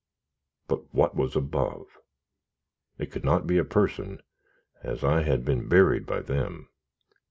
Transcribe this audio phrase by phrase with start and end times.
[0.67, 1.85] But what was above?
[2.97, 4.23] It could not be a person,
[4.81, 6.69] as I had been buried by them.